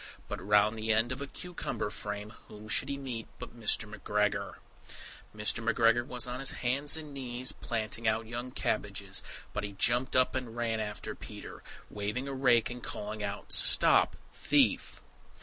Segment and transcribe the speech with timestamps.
[0.27, 3.87] But round the end of a cucumber frame, whom should he meet but Mr.
[3.87, 4.55] McGregor!
[5.31, 5.63] Mr.
[5.63, 9.21] McGregor was on his hands and knees planting out young cabbages,
[9.53, 11.61] but he jumped up and ran after Peter,
[11.91, 15.03] waving a rake and calling out, "Stop thief."